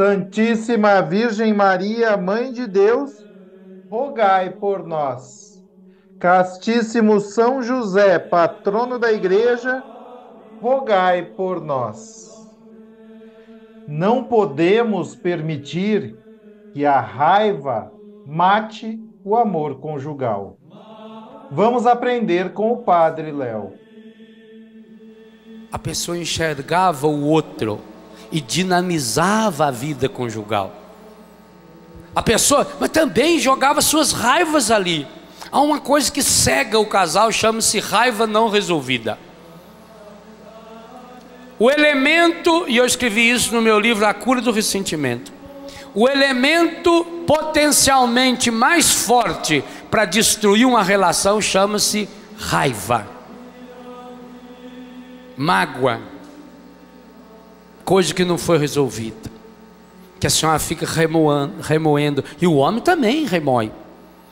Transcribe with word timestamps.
Santíssima 0.00 1.02
Virgem 1.02 1.52
Maria, 1.52 2.16
Mãe 2.16 2.50
de 2.54 2.66
Deus, 2.66 3.10
rogai 3.90 4.48
por 4.48 4.86
nós. 4.86 5.62
Castíssimo 6.18 7.20
São 7.20 7.62
José, 7.62 8.18
patrono 8.18 8.98
da 8.98 9.12
Igreja, 9.12 9.84
rogai 10.58 11.22
por 11.36 11.60
nós. 11.60 12.30
Não 13.86 14.24
podemos 14.24 15.14
permitir 15.14 16.16
que 16.72 16.86
a 16.86 16.98
raiva 16.98 17.92
mate 18.26 18.98
o 19.22 19.36
amor 19.36 19.80
conjugal. 19.80 20.56
Vamos 21.50 21.86
aprender 21.86 22.54
com 22.54 22.72
o 22.72 22.78
Padre 22.78 23.32
Léo 23.32 23.78
a 25.72 25.78
pessoa 25.78 26.18
enxergava 26.18 27.06
o 27.06 27.26
outro 27.26 27.80
e 28.30 28.40
dinamizava 28.40 29.66
a 29.66 29.70
vida 29.70 30.08
conjugal. 30.08 30.74
A 32.14 32.22
pessoa, 32.22 32.66
mas 32.78 32.90
também 32.90 33.38
jogava 33.38 33.80
suas 33.80 34.12
raivas 34.12 34.70
ali. 34.70 35.06
Há 35.50 35.60
uma 35.60 35.80
coisa 35.80 36.10
que 36.10 36.22
cega 36.22 36.78
o 36.78 36.86
casal, 36.86 37.30
chama-se 37.32 37.78
raiva 37.78 38.26
não 38.26 38.48
resolvida. 38.48 39.18
O 41.58 41.70
elemento, 41.70 42.64
e 42.68 42.76
eu 42.76 42.86
escrevi 42.86 43.30
isso 43.30 43.54
no 43.54 43.60
meu 43.60 43.78
livro 43.78 44.06
A 44.06 44.14
Cura 44.14 44.40
do 44.40 44.50
Ressentimento. 44.50 45.32
O 45.94 46.08
elemento 46.08 47.04
potencialmente 47.26 48.50
mais 48.50 48.92
forte 48.92 49.62
para 49.90 50.04
destruir 50.04 50.66
uma 50.66 50.82
relação 50.82 51.40
chama-se 51.40 52.08
raiva 52.38 53.20
mágoa, 55.40 55.98
coisa 57.90 58.14
que 58.14 58.24
não 58.24 58.38
foi 58.38 58.56
resolvida, 58.56 59.28
que 60.20 60.24
a 60.24 60.30
senhora 60.30 60.60
fica 60.60 60.86
remoendo, 60.86 61.60
remoendo, 61.60 62.24
e 62.40 62.46
o 62.46 62.54
homem 62.54 62.80
também 62.80 63.24
remoe, 63.24 63.72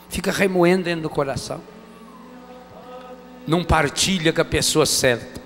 fica 0.09 0.31
remoendo 0.31 0.84
dentro 0.84 1.03
do 1.03 1.11
coração, 1.11 1.61
não 3.48 3.64
partilha 3.64 4.33
com 4.33 4.41
a 4.41 4.45
pessoa 4.45 4.86
certa, 4.86 5.41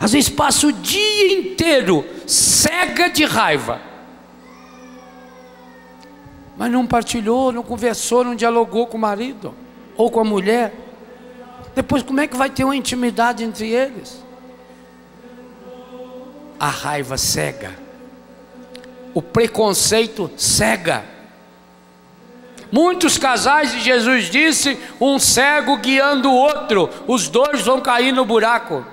às 0.00 0.10
vezes 0.10 0.28
passa 0.28 0.66
o 0.66 0.72
dia 0.72 1.38
inteiro 1.38 2.04
cega 2.26 3.08
de 3.08 3.24
raiva, 3.24 3.80
mas 6.56 6.68
não 6.68 6.84
partilhou, 6.84 7.52
não 7.52 7.62
conversou, 7.62 8.24
não 8.24 8.34
dialogou 8.34 8.88
com 8.88 8.96
o 8.96 9.00
marido 9.00 9.54
ou 9.96 10.10
com 10.10 10.18
a 10.18 10.24
mulher. 10.24 10.74
Depois, 11.76 12.02
como 12.02 12.18
é 12.18 12.26
que 12.26 12.36
vai 12.36 12.50
ter 12.50 12.64
uma 12.64 12.74
intimidade 12.74 13.44
entre 13.44 13.68
eles? 13.68 14.23
A 16.58 16.68
raiva 16.68 17.16
cega, 17.16 17.74
o 19.12 19.22
preconceito 19.22 20.30
cega. 20.36 21.04
Muitos 22.70 23.16
casais, 23.18 23.72
e 23.74 23.80
Jesus 23.80 24.24
disse, 24.30 24.76
um 25.00 25.18
cego 25.18 25.76
guiando 25.76 26.30
o 26.30 26.34
outro, 26.34 26.90
os 27.06 27.28
dois 27.28 27.60
vão 27.62 27.80
cair 27.80 28.12
no 28.12 28.24
buraco. 28.24 28.84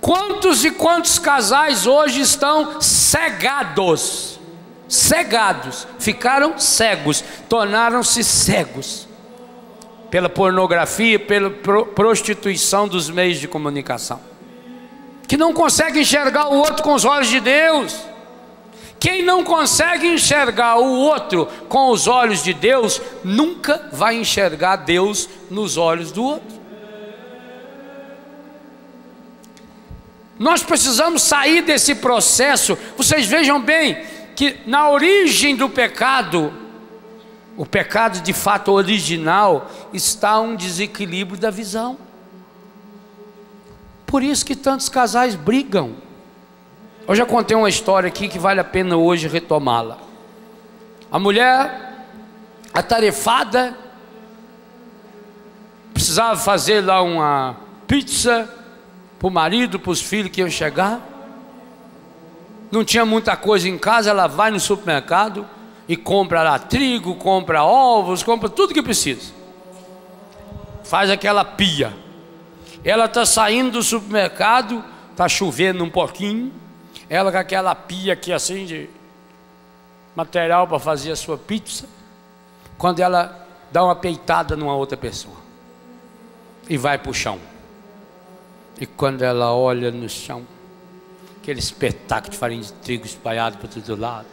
Quantos 0.00 0.62
e 0.64 0.70
quantos 0.70 1.18
casais 1.18 1.86
hoje 1.86 2.20
estão 2.20 2.80
cegados? 2.82 4.38
Cegados, 4.86 5.86
ficaram 5.98 6.58
cegos, 6.58 7.24
tornaram-se 7.48 8.22
cegos 8.22 9.08
pela 10.10 10.28
pornografia, 10.28 11.18
pela 11.18 11.50
prostituição 11.50 12.86
dos 12.86 13.08
meios 13.08 13.38
de 13.38 13.48
comunicação 13.48 14.33
que 15.26 15.36
não 15.36 15.52
consegue 15.52 16.00
enxergar 16.00 16.48
o 16.48 16.56
outro 16.56 16.82
com 16.82 16.94
os 16.94 17.04
olhos 17.04 17.28
de 17.28 17.40
Deus. 17.40 17.96
Quem 18.98 19.22
não 19.22 19.44
consegue 19.44 20.06
enxergar 20.06 20.78
o 20.78 20.98
outro 20.98 21.46
com 21.68 21.90
os 21.90 22.06
olhos 22.06 22.42
de 22.42 22.54
Deus, 22.54 23.00
nunca 23.22 23.88
vai 23.92 24.16
enxergar 24.16 24.76
Deus 24.76 25.28
nos 25.50 25.76
olhos 25.76 26.10
do 26.10 26.24
outro. 26.24 26.64
Nós 30.38 30.62
precisamos 30.62 31.22
sair 31.22 31.62
desse 31.62 31.94
processo. 31.96 32.76
Vocês 32.96 33.26
vejam 33.26 33.60
bem 33.60 34.04
que 34.34 34.58
na 34.66 34.88
origem 34.90 35.54
do 35.54 35.68
pecado, 35.68 36.52
o 37.56 37.64
pecado 37.64 38.20
de 38.20 38.32
fato 38.32 38.72
original, 38.72 39.70
está 39.92 40.40
um 40.40 40.56
desequilíbrio 40.56 41.38
da 41.38 41.50
visão. 41.50 41.96
Por 44.14 44.22
isso 44.22 44.46
que 44.46 44.54
tantos 44.54 44.88
casais 44.88 45.34
brigam. 45.34 45.96
Eu 47.08 47.16
já 47.16 47.26
contei 47.26 47.56
uma 47.56 47.68
história 47.68 48.06
aqui 48.06 48.28
que 48.28 48.38
vale 48.38 48.60
a 48.60 48.64
pena 48.64 48.96
hoje 48.96 49.26
retomá-la. 49.26 49.98
A 51.10 51.18
mulher, 51.18 52.06
atarefada, 52.72 53.76
precisava 55.92 56.36
fazer 56.36 56.80
lá 56.80 57.02
uma 57.02 57.56
pizza 57.88 58.48
para 59.18 59.26
o 59.26 59.32
marido, 59.32 59.80
para 59.80 59.90
os 59.90 60.00
filhos 60.00 60.30
que 60.30 60.40
iam 60.40 60.48
chegar. 60.48 61.00
Não 62.70 62.84
tinha 62.84 63.04
muita 63.04 63.36
coisa 63.36 63.68
em 63.68 63.76
casa, 63.76 64.10
ela 64.10 64.28
vai 64.28 64.52
no 64.52 64.60
supermercado 64.60 65.44
e 65.88 65.96
compra 65.96 66.44
lá 66.44 66.56
trigo, 66.56 67.16
compra 67.16 67.64
ovos, 67.64 68.22
compra 68.22 68.48
tudo 68.48 68.74
que 68.74 68.80
precisa. 68.80 69.32
Faz 70.84 71.10
aquela 71.10 71.44
pia. 71.44 72.03
Ela 72.84 73.06
está 73.06 73.24
saindo 73.24 73.72
do 73.72 73.82
supermercado, 73.82 74.84
está 75.10 75.26
chovendo 75.28 75.82
um 75.82 75.90
pouquinho. 75.90 76.52
Ela 77.08 77.32
com 77.32 77.38
aquela 77.38 77.74
pia 77.74 78.12
aqui 78.12 78.32
assim 78.32 78.66
de 78.66 78.90
material 80.14 80.68
para 80.68 80.78
fazer 80.78 81.12
a 81.12 81.16
sua 81.16 81.38
pizza. 81.38 81.88
Quando 82.76 83.00
ela 83.00 83.46
dá 83.72 83.82
uma 83.82 83.96
peitada 83.96 84.54
numa 84.54 84.76
outra 84.76 84.96
pessoa 84.96 85.36
e 86.68 86.76
vai 86.76 86.98
para 86.98 87.10
o 87.10 87.14
chão. 87.14 87.38
E 88.78 88.86
quando 88.86 89.22
ela 89.22 89.54
olha 89.54 89.90
no 89.90 90.08
chão, 90.08 90.46
aquele 91.40 91.60
espetáculo 91.60 92.32
de 92.32 92.36
farinha 92.38 92.62
de 92.62 92.72
trigo 92.72 93.06
espalhado 93.06 93.56
para 93.56 93.68
todo 93.68 93.98
lado, 93.98 94.26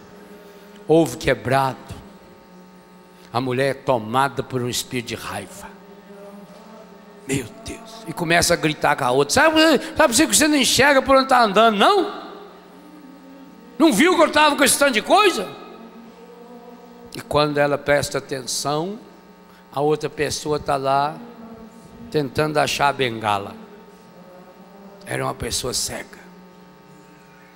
ovo 0.87 1.17
quebrado, 1.17 1.77
a 3.31 3.39
mulher 3.39 3.71
é 3.71 3.73
tomada 3.73 4.43
por 4.43 4.61
um 4.61 4.67
espírito 4.67 5.07
de 5.09 5.15
raiva. 5.15 5.70
Meu 7.27 7.45
Deus. 7.65 8.03
E 8.07 8.13
começa 8.13 8.53
a 8.53 8.57
gritar 8.57 8.95
com 8.95 9.05
a 9.05 9.11
outra. 9.11 9.33
Sabe, 9.33 9.57
sabe 9.95 10.27
que 10.27 10.35
você 10.35 10.47
não 10.47 10.57
enxerga 10.57 11.01
por 11.01 11.15
onde 11.15 11.25
está 11.25 11.43
andando, 11.43 11.77
não? 11.77 12.21
Não 13.77 13.91
viu 13.91 14.15
que 14.15 14.21
eu 14.21 14.27
estava 14.27 14.55
com 14.55 14.63
esse 14.63 14.77
tanto 14.77 14.93
de 14.93 15.01
coisa? 15.01 15.47
E 17.15 17.21
quando 17.21 17.57
ela 17.57 17.77
presta 17.77 18.17
atenção, 18.19 18.99
a 19.71 19.81
outra 19.81 20.09
pessoa 20.09 20.57
está 20.57 20.75
lá 20.75 21.15
tentando 22.09 22.57
achar 22.57 22.89
a 22.89 22.93
bengala. 22.93 23.55
Era 25.05 25.23
uma 25.23 25.33
pessoa 25.33 25.73
cega. 25.73 26.19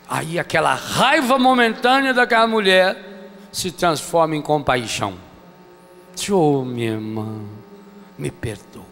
Aí 0.08 0.38
aquela 0.38 0.74
raiva 0.74 1.38
momentânea 1.38 2.14
daquela 2.14 2.48
mulher 2.48 2.98
se 3.52 3.72
transforma 3.72 4.36
em 4.36 4.42
compaixão. 4.42 5.16
Oh, 6.32 6.64
minha 6.64 6.92
irmã, 6.92 7.42
me 8.18 8.32
perdoa. 8.32 8.85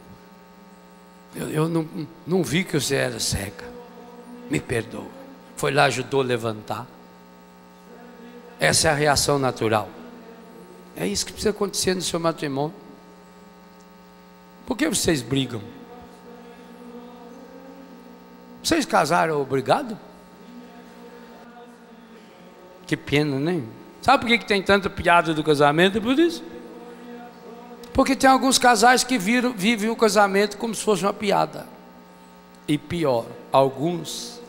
Eu, 1.36 1.50
eu 1.50 1.70
não, 1.70 1.88
não 2.26 2.44
vi 2.44 2.64
que 2.64 2.80
você 2.80 2.96
era 2.96 3.20
cega. 3.20 3.72
Me 4.50 4.60
perdoa. 4.60 5.08
Foi 5.56 5.72
lá, 5.72 5.86
ajudou 5.86 6.22
a 6.22 6.24
levantar. 6.24 6.88
Essa 8.60 8.90
é 8.90 8.92
a 8.92 8.96
reação 8.96 9.40
natural. 9.40 9.90
É 10.96 11.08
isso 11.08 11.26
que 11.26 11.32
precisa 11.32 11.50
acontecer 11.50 11.96
no 11.96 12.02
seu 12.02 12.20
matrimônio. 12.20 12.76
Por 14.66 14.78
que 14.78 14.88
vocês 14.88 15.22
brigam? 15.22 15.62
Vocês 18.64 18.86
casaram 18.86 19.42
obrigado? 19.42 19.98
Que 22.88 22.96
pena, 22.96 23.38
né? 23.40 23.62
Sabe 24.02 24.26
por 24.26 24.38
que, 24.38 24.46
tem 24.46 24.62
tanta 24.62 24.90
piada 24.90 25.34
do 25.34 25.44
casamento? 25.44 26.02
Por 26.02 26.18
isso. 26.18 26.44
Porque 27.94 28.16
tem 28.16 28.30
alguns 28.30 28.58
casais 28.58 29.04
que 29.04 29.18
viram, 29.18 29.54
vivem 29.54 29.90
o 29.90 29.96
casamento 29.96 30.58
como 30.58 30.74
se 30.74 30.84
fosse 30.84 31.04
uma 31.04 31.14
piada. 31.14 31.68
E 32.68 32.78
pior, 32.78 33.26
alguns 33.52 34.42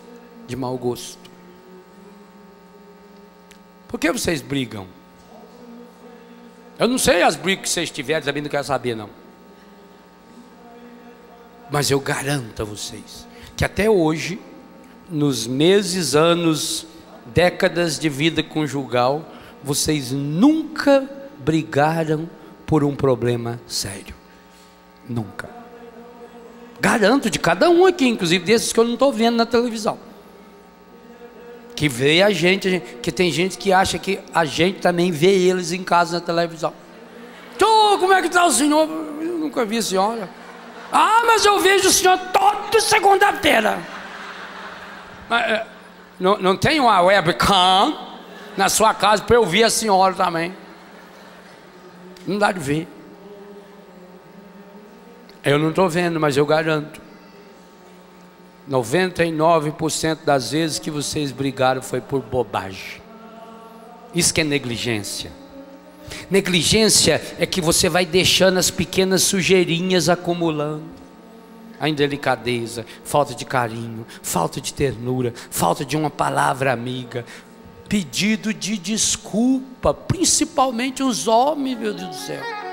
de 0.46 0.56
mau 0.56 0.76
gosto. 0.78 1.18
Por 3.86 4.00
que 4.00 4.10
vocês 4.10 4.40
brigam? 4.40 4.86
Eu 6.78 6.88
não 6.88 6.98
sei 6.98 7.22
as 7.22 7.36
brigas 7.36 7.64
que 7.64 7.68
vocês 7.68 7.90
tiverem, 7.90 8.24
também 8.24 8.42
não 8.42 8.50
quero 8.50 8.64
saber, 8.64 8.96
não. 8.96 9.10
Mas 11.70 11.90
eu 11.90 12.00
garanto 12.00 12.62
a 12.62 12.64
vocês 12.64 13.26
que 13.56 13.64
até 13.64 13.88
hoje, 13.88 14.40
nos 15.08 15.46
meses, 15.46 16.14
anos, 16.14 16.86
décadas 17.26 17.98
de 17.98 18.08
vida 18.08 18.42
conjugal, 18.42 19.24
vocês 19.62 20.10
nunca 20.10 21.08
brigaram 21.38 22.28
por 22.66 22.84
um 22.84 22.94
problema 22.94 23.60
sério. 23.66 24.14
Nunca. 25.08 25.48
Garanto 26.80 27.30
de 27.30 27.38
cada 27.38 27.70
um 27.70 27.86
aqui, 27.86 28.06
inclusive 28.06 28.44
desses 28.44 28.72
que 28.72 28.80
eu 28.80 28.84
não 28.84 28.94
estou 28.94 29.12
vendo 29.12 29.36
na 29.36 29.46
televisão. 29.46 29.98
Que 31.76 31.88
vê 31.88 32.22
a 32.22 32.30
gente, 32.30 32.82
que 33.02 33.10
tem 33.10 33.30
gente 33.30 33.58
que 33.58 33.72
acha 33.72 33.98
que 33.98 34.20
a 34.32 34.44
gente 34.44 34.80
também 34.80 35.10
vê 35.10 35.32
eles 35.32 35.72
em 35.72 35.82
casa 35.82 36.18
na 36.18 36.24
televisão. 36.24 36.72
Oh, 37.62 37.98
como 37.98 38.12
é 38.12 38.20
que 38.20 38.26
está 38.28 38.44
o 38.44 38.50
senhor? 38.50 38.88
Eu 39.20 39.38
nunca 39.38 39.64
vi 39.64 39.78
a 39.78 39.82
senhora. 39.82 40.28
Ah, 40.92 41.22
mas 41.26 41.44
eu 41.44 41.58
vejo 41.58 41.88
o 41.88 41.92
senhor 41.92 42.18
toda 42.32 42.80
segunda-feira. 42.80 43.78
É, 45.30 45.64
não, 46.20 46.38
não 46.38 46.56
tem 46.56 46.78
uma 46.80 47.00
webcam 47.00 47.96
na 48.56 48.68
sua 48.68 48.94
casa 48.94 49.22
para 49.22 49.36
eu 49.36 49.44
ver 49.44 49.64
a 49.64 49.70
senhora 49.70 50.14
também. 50.14 50.54
Não 52.26 52.38
dá 52.38 52.52
de 52.52 52.60
ver. 52.60 52.88
Eu 55.44 55.58
não 55.58 55.70
estou 55.70 55.88
vendo, 55.88 56.18
mas 56.18 56.36
eu 56.36 56.46
garanto. 56.46 57.00
99% 58.68 60.24
das 60.24 60.52
vezes 60.52 60.78
que 60.78 60.90
vocês 60.90 61.30
brigaram 61.30 61.82
foi 61.82 62.00
por 62.00 62.22
bobagem. 62.22 63.02
Isso 64.14 64.32
que 64.32 64.40
é 64.40 64.44
negligência. 64.44 65.30
Negligência 66.30 67.20
é 67.38 67.44
que 67.44 67.60
você 67.60 67.88
vai 67.88 68.06
deixando 68.06 68.58
as 68.58 68.70
pequenas 68.70 69.22
sujeirinhas 69.22 70.08
acumulando. 70.08 70.94
A 71.80 71.88
indelicadeza, 71.88 72.86
falta 73.04 73.34
de 73.34 73.44
carinho, 73.44 74.06
falta 74.22 74.60
de 74.60 74.72
ternura, 74.72 75.34
falta 75.50 75.84
de 75.84 75.96
uma 75.96 76.08
palavra 76.08 76.72
amiga, 76.72 77.26
pedido 77.88 78.52
de 78.52 78.76
desculpa, 78.76 79.92
principalmente 79.92 81.02
os 81.02 81.28
homens, 81.28 81.78
meu 81.78 81.94
Deus 81.94 82.08
do 82.08 82.14
céu. 82.14 82.63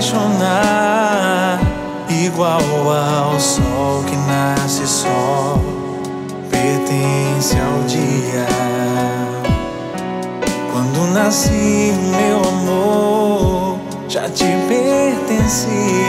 Apaixonar 0.00 1.60
igual 2.08 2.62
ao 2.90 3.38
sol 3.38 4.02
que 4.04 4.16
nasce 4.16 4.86
só 4.86 5.60
pertence 6.50 7.54
ao 7.58 7.82
dia. 7.86 8.46
Quando 10.72 11.12
nasci, 11.12 11.92
meu 12.16 12.38
amor 12.48 13.78
já 14.08 14.26
te 14.30 14.46
pertencia. 14.68 15.99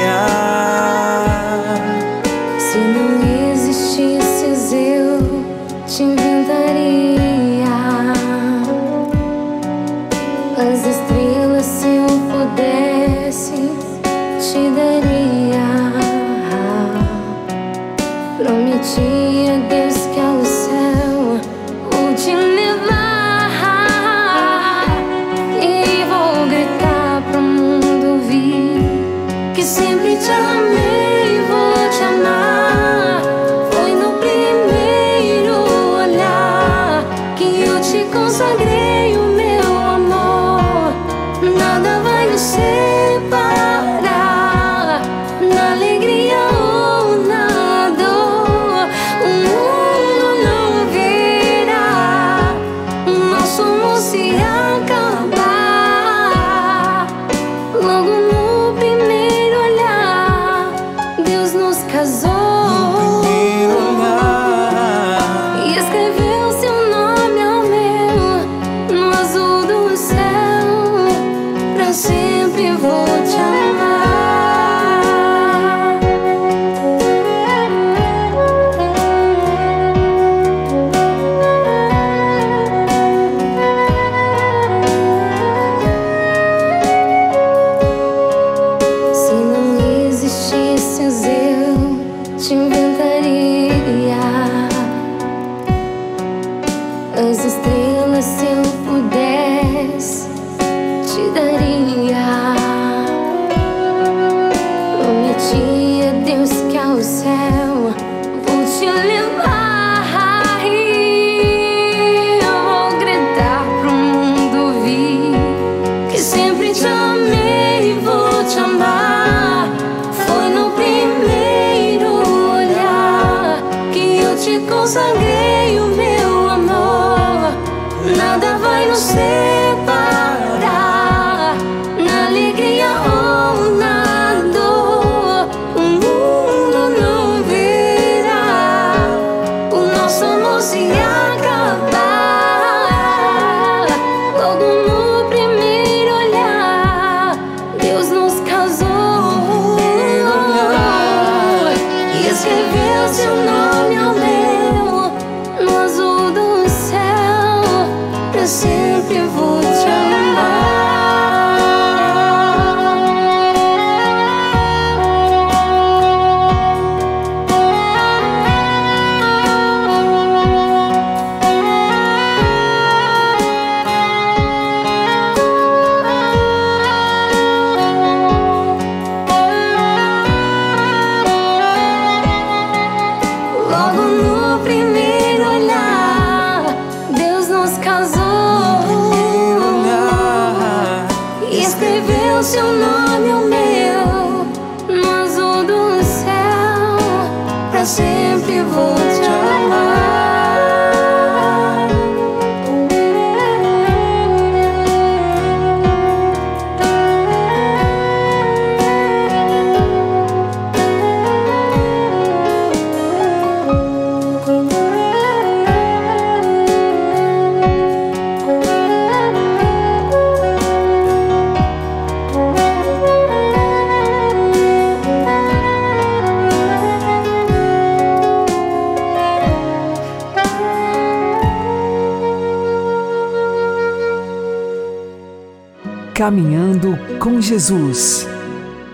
Caminhando 236.22 236.90
com 237.18 237.42
Jesus 237.42 238.28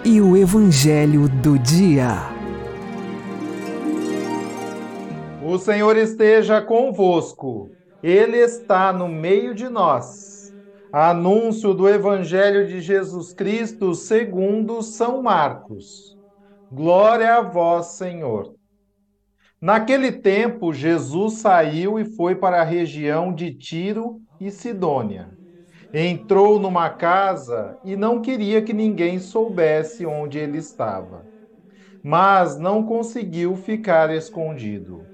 e 0.06 0.22
o 0.22 0.38
Evangelho 0.38 1.28
do 1.28 1.60
Dia. 1.60 2.20
O 5.44 5.58
Senhor 5.58 5.98
esteja 5.98 6.62
convosco, 6.62 7.70
Ele 8.02 8.38
está 8.38 8.94
no 8.94 9.10
meio 9.10 9.54
de 9.54 9.68
nós. 9.68 10.56
Anúncio 10.90 11.74
do 11.74 11.90
Evangelho 11.90 12.66
de 12.66 12.80
Jesus 12.80 13.34
Cristo 13.34 13.94
segundo 13.94 14.82
São 14.82 15.22
Marcos. 15.22 16.18
Glória 16.72 17.36
a 17.36 17.42
vós, 17.42 17.88
Senhor. 17.88 18.56
Naquele 19.60 20.14
tempo, 20.14 20.72
Jesus 20.72 21.40
saiu 21.40 22.00
e 22.00 22.06
foi 22.06 22.36
para 22.36 22.62
a 22.62 22.64
região 22.64 23.34
de 23.34 23.54
Tiro 23.54 24.22
e 24.40 24.50
Sidônia 24.50 25.37
entrou 25.94 26.60
numa 26.60 26.90
casa 26.90 27.78
e 27.84 27.96
não 27.96 28.22
queria 28.22 28.62
que 28.62 28.74
ninguém 28.74 29.20
soubesse 29.20 30.06
onde 30.06 30.38
ele 30.38 30.58
estava. 30.58 31.26
Mas 32.04 32.58
não 32.58 32.84
conseguiu 32.84 33.56
ficar 33.56 34.14
escondido. 34.14 35.06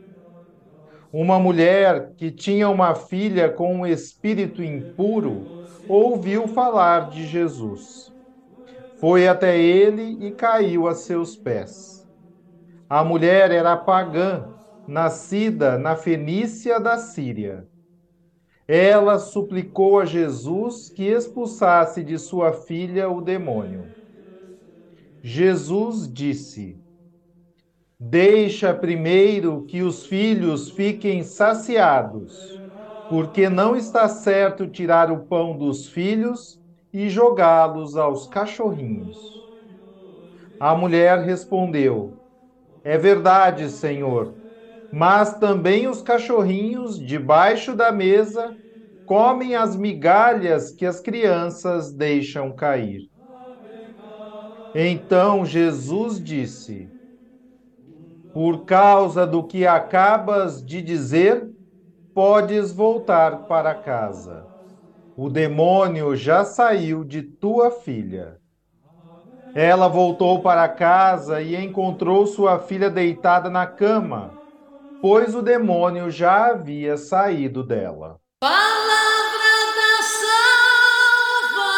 Uma 1.11 1.39
mulher 1.39 2.13
que 2.17 2.31
tinha 2.31 2.69
uma 2.69 2.95
filha 2.95 3.49
com 3.49 3.75
um 3.75 3.85
espírito 3.85 4.63
impuro 4.63 5.45
ouviu 5.87 6.47
falar 6.47 7.09
de 7.09 7.25
Jesus. 7.27 8.11
Foi 8.99 9.27
até 9.27 9.57
ele 9.59 10.25
e 10.25 10.31
caiu 10.31 10.87
a 10.87 10.95
seus 10.95 11.35
pés. 11.35 12.07
A 12.89 13.03
mulher 13.03 13.51
era 13.51 13.77
pagã, 13.77 14.47
nascida 14.87 15.77
na 15.77 15.95
Fenícia 15.95 16.79
da 16.79 16.97
Síria 16.97 17.67
ela 18.67 19.19
suplicou 19.19 19.99
a 19.99 20.05
Jesus 20.05 20.89
que 20.89 21.03
expulsasse 21.05 22.03
de 22.03 22.17
sua 22.19 22.53
filha 22.53 23.09
o 23.09 23.21
demônio. 23.21 23.93
Jesus 25.23 26.07
disse: 26.07 26.79
Deixa 27.99 28.71
primeiro 28.73 29.65
que 29.65 29.81
os 29.81 30.05
filhos 30.05 30.69
fiquem 30.69 31.23
saciados, 31.23 32.61
porque 33.07 33.49
não 33.49 33.75
está 33.75 34.07
certo 34.07 34.67
tirar 34.69 35.11
o 35.11 35.25
pão 35.25 35.57
dos 35.57 35.87
filhos 35.89 36.59
e 36.91 37.09
jogá-los 37.09 37.95
aos 37.97 38.27
cachorrinhos. 38.27 39.43
A 40.59 40.75
mulher 40.75 41.19
respondeu: 41.19 42.19
É 42.83 42.97
verdade, 42.97 43.69
Senhor 43.69 44.37
mas 44.95 45.39
também 45.39 45.87
os 45.87 46.03
cachorrinhos 46.03 46.99
debaixo 46.99 47.75
da 47.75 47.91
mesa 47.91 48.55
comem 49.03 49.55
as 49.55 49.75
migalhas 49.75 50.71
que 50.71 50.85
as 50.85 50.99
crianças 50.99 51.91
deixam 51.91 52.55
cair. 52.55 53.09
Então 54.75 55.43
Jesus 55.45 56.21
disse: 56.23 56.93
Por 58.31 58.65
causa 58.65 59.25
do 59.25 59.43
que 59.47 59.65
acabas 59.65 60.63
de 60.63 60.81
dizer, 60.81 61.49
podes 62.13 62.71
voltar 62.71 63.45
para 63.47 63.75
casa. 63.75 64.49
O 65.15 65.29
demônio 65.29 66.15
já 66.15 66.45
saiu 66.45 67.03
de 67.03 67.21
tua 67.23 67.71
filha. 67.71 68.39
Ela 69.55 69.87
voltou 69.87 70.43
para 70.43 70.69
casa 70.69 71.41
e 71.41 71.55
encontrou 71.55 72.27
sua 72.27 72.59
filha 72.59 72.89
deitada 72.89 73.49
na 73.49 73.65
cama 73.65 74.37
pois 75.03 75.35
o 75.35 75.41
demônio 75.41 76.09
já 76.09 76.51
havia 76.51 76.95
saído 76.95 77.61
dela. 77.61 78.21
Palavra 78.39 79.53
da 79.75 80.01
salvação. 81.41 81.73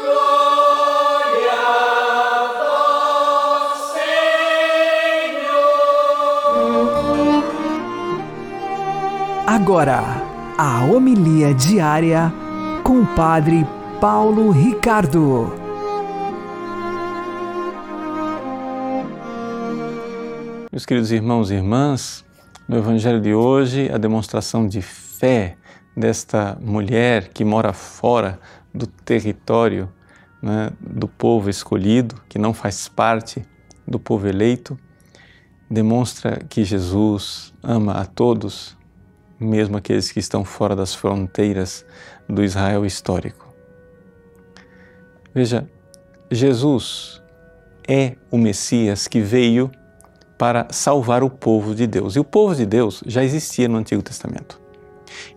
Glória 0.00 1.52
ao 2.66 3.76
Senhor. 5.04 5.54
Agora, 9.46 10.02
a 10.58 10.84
homilia 10.86 11.54
diária 11.54 12.32
com 12.82 13.02
o 13.02 13.06
Padre 13.14 13.64
Paulo 14.00 14.50
Ricardo. 14.50 15.59
Meus 20.72 20.86
queridos 20.86 21.10
irmãos 21.10 21.50
e 21.50 21.54
irmãs, 21.54 22.24
no 22.68 22.76
Evangelho 22.76 23.20
de 23.20 23.34
hoje, 23.34 23.90
a 23.92 23.98
demonstração 23.98 24.68
de 24.68 24.80
fé 24.80 25.56
desta 25.96 26.56
mulher 26.60 27.30
que 27.30 27.44
mora 27.44 27.72
fora 27.72 28.38
do 28.72 28.86
território 28.86 29.92
né, 30.40 30.70
do 30.78 31.08
povo 31.08 31.50
escolhido, 31.50 32.22
que 32.28 32.38
não 32.38 32.54
faz 32.54 32.88
parte 32.88 33.44
do 33.84 33.98
povo 33.98 34.28
eleito, 34.28 34.78
demonstra 35.68 36.36
que 36.48 36.62
Jesus 36.62 37.52
ama 37.60 37.94
a 37.94 38.04
todos, 38.04 38.78
mesmo 39.40 39.76
aqueles 39.76 40.12
que 40.12 40.20
estão 40.20 40.44
fora 40.44 40.76
das 40.76 40.94
fronteiras 40.94 41.84
do 42.28 42.44
Israel 42.44 42.86
histórico. 42.86 43.52
Veja, 45.34 45.68
Jesus 46.30 47.20
é 47.88 48.14
o 48.30 48.38
Messias 48.38 49.08
que 49.08 49.20
veio 49.20 49.68
para 50.40 50.66
salvar 50.70 51.22
o 51.22 51.28
povo 51.28 51.74
de 51.74 51.86
Deus. 51.86 52.16
E 52.16 52.18
o 52.18 52.24
povo 52.24 52.54
de 52.54 52.64
Deus 52.64 53.02
já 53.04 53.22
existia 53.22 53.68
no 53.68 53.76
Antigo 53.76 54.00
Testamento. 54.00 54.58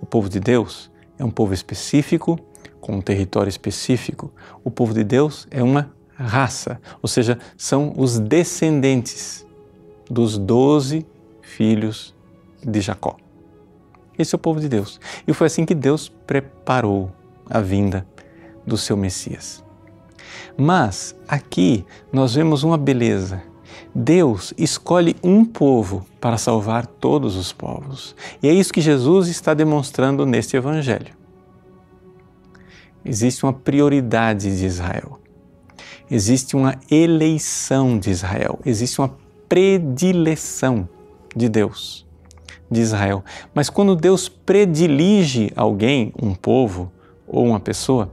O 0.02 0.06
povo 0.06 0.30
de 0.30 0.40
Deus 0.40 0.90
é 1.20 1.26
um 1.26 1.30
povo 1.30 1.54
específico, 1.54 2.40
com 2.80 2.94
um 2.94 3.02
território 3.02 3.50
específico. 3.50 4.32
O 4.64 4.72
povo 4.72 4.94
de 4.94 5.04
Deus 5.04 5.46
é 5.52 5.62
uma 5.62 5.92
raça, 6.16 6.80
ou 7.02 7.10
seja, 7.10 7.38
são 7.58 7.92
os 7.98 8.18
descendentes 8.18 9.46
dos 10.10 10.38
doze 10.38 11.06
filhos 11.42 12.16
de 12.66 12.80
Jacó. 12.80 13.18
Esse 14.18 14.34
é 14.34 14.38
o 14.38 14.40
povo 14.40 14.62
de 14.62 14.70
Deus. 14.70 15.02
E 15.28 15.34
foi 15.34 15.48
assim 15.48 15.66
que 15.66 15.76
Deus 15.76 16.08
preparou 16.08 17.12
a 17.50 17.60
vinda 17.60 18.08
do 18.66 18.78
seu 18.78 18.96
Messias. 18.96 19.66
Mas 20.58 21.14
aqui 21.28 21.86
nós 22.10 22.36
vemos 22.36 22.64
uma 22.64 22.78
beleza 22.78 23.52
Deus 23.96 24.54
escolhe 24.58 25.16
um 25.24 25.46
povo 25.46 26.06
para 26.20 26.38
salvar 26.38 26.88
todos 26.88 27.36
os 27.36 27.54
povos. 27.54 28.16
E 28.42 28.48
é 28.48 28.54
isso 28.54 28.74
que 28.74 28.82
Jesus 28.82 29.28
está 29.28 29.54
demonstrando 29.54 30.26
neste 30.26 30.58
Evangelho. 30.58 31.14
Existe 33.06 33.44
uma 33.44 33.54
prioridade 33.54 34.58
de 34.58 34.66
Israel. 34.66 35.20
Existe 36.10 36.56
uma 36.56 36.76
eleição 36.90 38.00
de 38.00 38.10
Israel. 38.10 38.60
Existe 38.66 39.00
uma 39.00 39.16
predileção 39.48 40.90
de 41.36 41.48
Deus, 41.48 42.08
de 42.72 42.82
Israel. 42.82 43.24
Mas 43.54 43.70
quando 43.70 43.96
Deus 43.96 44.28
predilige 44.28 45.52
alguém, 45.56 46.12
um 46.20 46.34
povo 46.34 46.92
ou 47.28 47.46
uma 47.46 47.60
pessoa, 47.60 48.12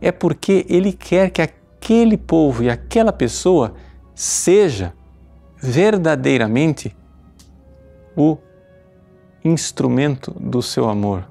é 0.00 0.12
porque 0.12 0.66
Ele 0.68 0.92
quer 0.92 1.30
que 1.30 1.40
aquele 1.40 2.18
povo 2.18 2.62
e 2.62 2.68
aquela 2.68 3.12
pessoa 3.12 3.74
seja 4.14 4.92
verdadeiramente 5.64 6.94
o 8.14 8.36
instrumento 9.42 10.30
do 10.38 10.60
seu 10.60 10.88
amor 10.90 11.26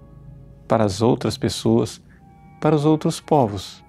para 0.68 0.84
as 0.84 1.04
outras 1.04 1.38
pessoas, 1.38 2.02
para 2.60 2.76
os 2.76 2.84
outros 2.84 3.22
povos. 3.22 3.84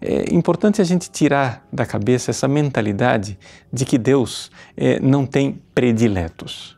É 0.00 0.34
importante 0.34 0.80
a 0.80 0.84
gente 0.84 1.10
tirar 1.10 1.64
da 1.72 1.86
cabeça 1.86 2.32
essa 2.32 2.48
mentalidade 2.48 3.38
de 3.72 3.84
que 3.84 3.98
Deus 3.98 4.50
é, 4.76 4.98
não 4.98 5.24
tem 5.24 5.62
prediletos. 5.74 6.76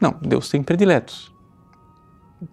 Não, 0.00 0.16
Deus 0.20 0.48
tem 0.48 0.62
prediletos. 0.64 1.32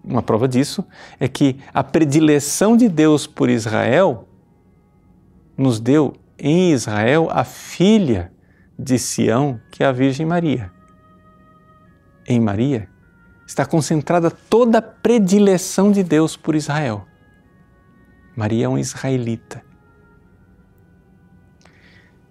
uma 0.04 0.22
prova 0.22 0.46
disso 0.46 0.84
é 1.18 1.26
que 1.26 1.58
a 1.74 1.82
predileção 1.82 2.76
de 2.76 2.88
Deus 2.88 3.26
por 3.26 3.50
Israel 3.50 4.28
nos 5.56 5.80
deu 5.80 6.14
em 6.38 6.70
Israel 6.70 7.28
a 7.30 7.42
filha 7.42 8.32
de 8.78 8.98
Sião, 8.98 9.60
que 9.70 9.82
é 9.82 9.86
a 9.86 9.92
Virgem 9.92 10.26
Maria. 10.26 10.72
Em 12.26 12.40
Maria 12.40 12.88
está 13.46 13.66
concentrada 13.66 14.30
toda 14.30 14.78
a 14.78 14.82
predileção 14.82 15.92
de 15.92 16.02
Deus 16.02 16.36
por 16.36 16.54
Israel. 16.54 17.06
Maria 18.34 18.66
é 18.66 18.68
um 18.68 18.78
israelita. 18.78 19.62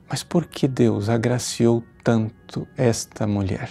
Mas 0.09 0.23
por 0.23 0.45
que 0.45 0.67
Deus 0.67 1.09
agraciou 1.09 1.83
tanto 2.03 2.67
esta 2.75 3.27
mulher? 3.27 3.69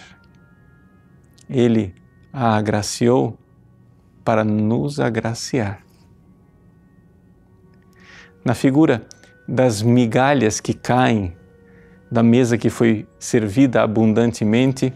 Ele 1.49 1.95
a 2.33 2.57
agraciou 2.57 3.37
para 4.25 4.45
nos 4.45 5.01
agraciar. 5.01 5.83
Na 8.45 8.55
figura 8.55 9.07
das 9.47 9.83
migalhas 9.83 10.61
que 10.61 10.73
caem 10.73 11.37
da 12.11 12.23
mesa 12.23 12.59
que 12.59 12.69
foi 12.69 13.07
servida 13.19 13.83
abundantemente, 13.83 14.93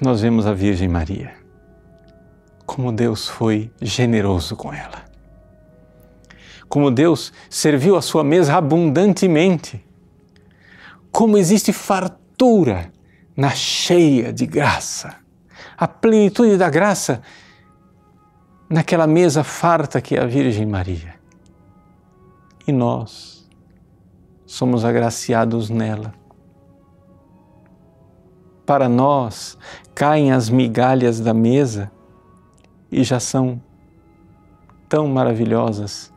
nós 0.00 0.20
vemos 0.20 0.46
a 0.46 0.52
Virgem 0.52 0.88
Maria. 0.88 1.32
Como 2.66 2.90
Deus 2.90 3.28
foi 3.28 3.70
generoso 3.80 4.56
com 4.56 4.72
ela. 4.72 5.04
Como 6.68 6.90
Deus 6.90 7.32
serviu 7.48 7.96
a 7.96 8.02
sua 8.02 8.24
mesa 8.24 8.54
abundantemente. 8.54 9.82
Como 11.12 11.38
existe 11.38 11.72
fartura 11.72 12.92
na 13.36 13.50
cheia 13.50 14.32
de 14.32 14.46
graça. 14.46 15.14
A 15.78 15.86
plenitude 15.86 16.56
da 16.56 16.68
graça 16.68 17.22
naquela 18.68 19.06
mesa 19.06 19.44
farta 19.44 20.00
que 20.00 20.16
é 20.16 20.20
a 20.20 20.26
Virgem 20.26 20.66
Maria. 20.66 21.14
E 22.66 22.72
nós 22.72 23.35
somos 24.46 24.84
agraciados 24.84 25.68
nela. 25.68 26.14
Para 28.64 28.88
nós 28.88 29.58
caem 29.94 30.32
as 30.32 30.48
migalhas 30.48 31.20
da 31.20 31.34
mesa 31.34 31.90
e 32.90 33.02
já 33.04 33.20
são 33.20 33.60
tão 34.88 35.08
maravilhosas, 35.08 36.12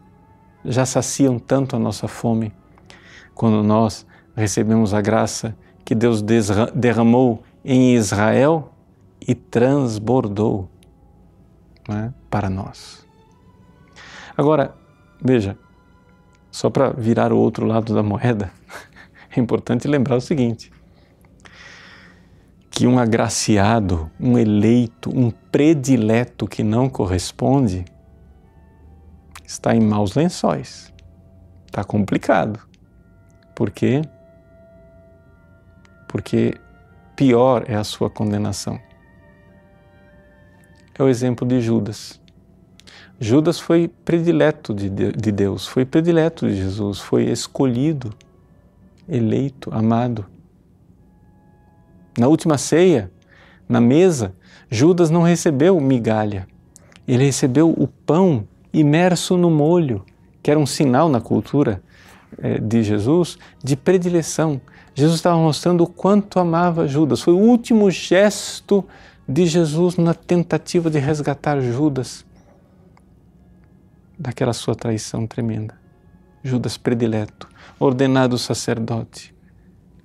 já 0.64 0.86
saciam 0.86 1.40
tanto 1.40 1.76
a 1.76 1.80
nossa 1.80 2.08
fome, 2.08 2.54
quando 3.34 3.64
nós 3.64 4.06
recebemos 4.36 4.94
a 4.94 5.02
graça 5.02 5.56
que 5.84 5.96
Deus 5.96 6.22
derramou 6.74 7.44
em 7.64 7.96
Israel 7.96 8.72
e 9.26 9.34
transbordou 9.34 10.70
né, 11.88 12.14
para 12.30 12.50
nós. 12.50 13.06
Agora, 14.38 14.76
veja, 15.22 15.58
só 16.52 16.70
para 16.70 16.92
virar 16.92 17.32
o 17.32 17.38
outro 17.38 17.66
lado 17.66 17.94
da 17.94 18.04
moeda, 18.04 18.52
é 19.36 19.40
importante 19.40 19.88
lembrar 19.88 20.16
o 20.16 20.22
seguinte: 20.22 20.72
que 22.70 22.88
um 22.88 23.00
agraciado, 23.00 24.10
um 24.20 24.38
eleito, 24.38 25.10
um 25.10 25.32
predileto 25.32 26.48
que 26.48 26.64
não 26.64 26.90
corresponde 26.90 27.86
está 29.46 29.76
em 29.76 29.82
maus 29.82 30.16
lençóis. 30.16 30.94
Está 31.66 31.84
complicado. 31.84 32.60
Por 33.56 33.70
quê? 33.70 34.02
Porque 36.08 36.56
pior 37.16 37.66
é 37.68 37.76
a 37.76 37.84
sua 37.84 38.10
condenação 38.10 38.80
é 41.00 41.04
o 41.04 41.08
exemplo 41.08 41.48
de 41.48 41.62
Judas. 41.62 42.20
Judas 43.22 43.60
foi 43.60 43.92
predileto 44.06 44.74
de, 44.74 44.90
de 44.90 45.32
Deus, 45.32 45.68
foi 45.68 45.84
predileto 45.84 46.48
de 46.48 46.56
Jesus, 46.56 47.00
foi 47.00 47.26
escolhido, 47.26 48.14
eleito, 49.10 49.70
amado. 49.74 50.26
Na 52.18 52.30
última 52.30 52.58
ceia, 52.58 53.12
na 53.68 53.82
mesa, 53.82 54.34
Judas 54.70 55.10
não 55.10 55.22
recebeu 55.22 55.78
migalha, 55.82 56.48
ele 57.06 57.26
recebeu 57.26 57.70
o 57.72 57.88
pão 57.88 58.48
imerso 58.72 59.36
no 59.36 59.50
molho, 59.50 60.06
que 60.42 60.50
era 60.50 60.60
um 60.60 60.66
sinal 60.66 61.10
na 61.10 61.20
cultura 61.20 61.84
eh, 62.38 62.58
de 62.58 62.84
Jesus 62.84 63.38
de 63.62 63.76
predileção. 63.76 64.62
Jesus 64.96 65.18
estava 65.18 65.38
mostrando 65.38 65.84
o 65.84 65.88
quanto 65.88 66.40
amava 66.40 66.88
Judas. 66.88 67.22
Foi 67.22 67.34
o 67.34 67.38
último 67.38 67.92
gesto 67.92 68.86
de 69.28 69.46
Jesus 69.46 69.98
na 69.98 70.14
tentativa 70.14 70.90
de 70.90 71.00
resgatar 71.00 71.60
Judas 71.60 72.29
daquela 74.20 74.52
sua 74.52 74.76
traição 74.76 75.26
tremenda. 75.26 75.80
Judas 76.44 76.78
predileto, 76.78 77.48
ordenado 77.80 78.38
sacerdote, 78.38 79.34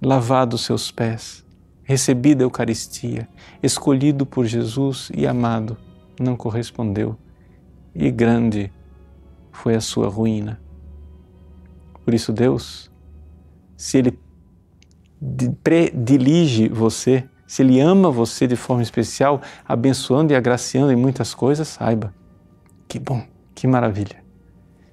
lavado 0.01 0.57
seus 0.57 0.91
pés, 0.91 1.45
recebido 1.83 2.43
a 2.43 2.45
Eucaristia, 2.45 3.29
escolhido 3.63 4.25
por 4.25 4.47
Jesus 4.47 5.11
e 5.15 5.27
amado, 5.27 5.77
não 6.21 6.37
correspondeu. 6.37 7.17
E 7.95 8.11
grande 8.11 8.73
foi 9.53 9.75
a 9.75 9.81
sua 9.81 10.09
ruína. 10.09 10.61
Por 12.05 12.13
isso, 12.13 12.33
Deus, 12.33 12.91
se 13.77 13.99
Ele 13.99 14.19
predilige 15.63 16.69
você, 16.69 17.29
se 17.47 17.63
Ele 17.63 17.81
ama 17.81 18.11
você 18.11 18.47
de 18.47 18.57
forma 18.57 18.83
especial, 18.83 19.41
abençoando 19.65 20.33
e 20.33 20.37
agraciando 20.37 20.93
em 20.93 20.97
muitas 20.97 21.33
coisas, 21.33 21.69
saiba. 21.69 22.13
Que 22.89 22.99
bom, 22.99 23.25
que 23.55 23.67
maravilha. 23.67 24.23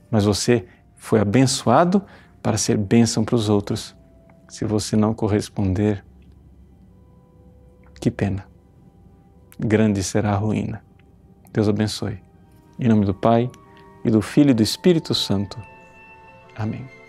Mas 0.10 0.26
você 0.26 0.66
foi 0.96 1.20
abençoado 1.20 2.04
para 2.42 2.58
ser 2.58 2.78
bênção 2.78 3.24
para 3.24 3.36
os 3.36 3.50
outros. 3.50 3.96
Se 4.48 4.66
você 4.66 4.96
não 4.96 5.14
corresponder, 5.14 6.04
que 8.00 8.12
pena. 8.12 8.46
Grande 9.60 10.04
será 10.04 10.34
a 10.34 10.38
ruína. 10.38 10.84
Deus 11.54 11.70
abençoe. 11.70 12.20
Em 12.80 12.88
nome 12.88 13.06
do 13.06 13.14
Pai, 13.14 13.50
e 14.04 14.10
do 14.10 14.22
Filho 14.22 14.52
e 14.52 14.54
do 14.54 14.64
Espírito 14.64 15.14
Santo. 15.14 15.60
Amém. 16.56 17.01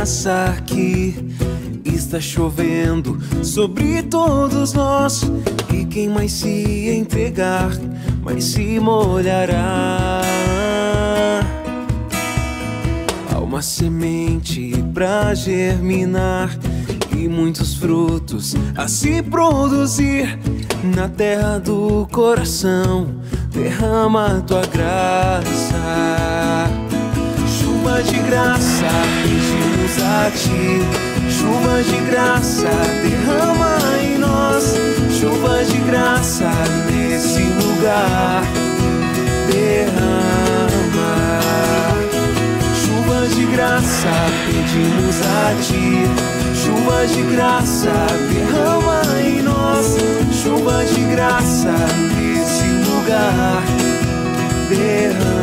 Aqui 0.00 1.14
está 1.84 2.18
chovendo 2.18 3.18
sobre 3.44 4.02
todos 4.02 4.72
nós. 4.72 5.30
E 5.70 5.84
quem 5.84 6.08
mais 6.08 6.32
se 6.32 6.88
entregar, 6.88 7.70
mais 8.22 8.44
se 8.44 8.80
molhará. 8.80 10.22
Há 13.30 13.38
uma 13.40 13.60
semente 13.60 14.72
pra 14.94 15.34
germinar 15.34 16.58
e 17.14 17.28
muitos 17.28 17.74
frutos 17.74 18.54
a 18.74 18.88
se 18.88 19.22
produzir 19.22 20.38
na 20.96 21.10
terra 21.10 21.58
do 21.58 22.08
coração. 22.10 23.06
Derrama 23.52 24.42
tua 24.46 24.64
graça 24.64 25.60
chuva 27.80 28.02
de 28.02 28.18
graça, 28.18 28.86
pedimos 29.90 29.98
a 29.98 30.30
ti. 30.30 30.80
Chuva 31.30 31.82
de 31.82 31.96
graça, 32.10 32.70
derrama 33.02 33.78
em 34.02 34.18
nós. 34.18 34.74
Chuva 35.10 35.64
de 35.64 35.78
graça 35.78 36.50
nesse 36.86 37.42
lugar, 37.42 38.42
derrama. 39.50 40.70
Chuva 42.74 43.26
de 43.28 43.46
graça, 43.46 44.08
pedimos 44.46 45.20
a 45.22 45.54
ti. 45.62 46.04
Chuva 46.54 47.06
de 47.06 47.22
graça, 47.34 47.92
derrama 48.30 49.02
em 49.20 49.42
nós. 49.42 49.96
Chuva 50.32 50.84
de 50.84 51.00
graça 51.14 51.74
nesse 52.14 52.66
lugar, 52.88 53.62
derrama. 54.68 55.39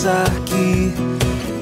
Graça 0.00 0.24
aqui 0.26 0.92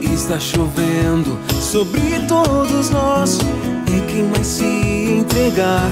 está 0.01 0.39
chovendo 0.39 1.37
sobre 1.61 2.21
todos 2.29 2.91
nós 2.91 3.39
E 3.87 4.01
quem 4.13 4.25
mais 4.25 4.47
se 4.47 4.65
entregar, 4.65 5.91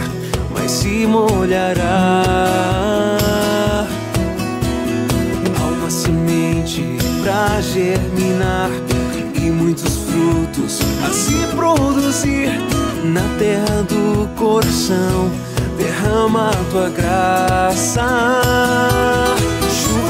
mais 0.52 0.70
se 0.70 1.06
molhará. 1.06 2.22
Há 5.58 5.64
uma 5.64 5.90
semente 5.90 6.84
pra 7.22 7.60
germinar 7.60 8.70
e 9.34 9.50
muitos 9.50 9.96
frutos 10.08 10.78
a 11.04 11.12
se 11.12 11.34
produzir 11.56 12.50
na 13.04 13.22
terra 13.38 13.82
do 13.88 14.28
coração. 14.36 15.30
Derrama 15.76 16.50
tua 16.70 16.90
graça, 16.90 18.06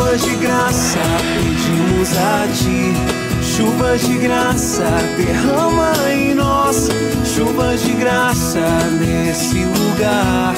chuvas 0.06 0.22
de 0.22 0.36
graça 0.36 1.00
pedimos 1.34 2.16
a 2.16 2.46
ti. 2.54 2.94
Chuvas 3.42 4.00
de 4.02 4.18
graça 4.18 4.84
derrama 5.16 5.92
em 6.12 6.32
nós, 6.34 6.88
chuvas 7.24 7.82
de 7.82 7.92
graça 7.92 8.60
nesse 9.00 9.64
lugar. 9.64 10.54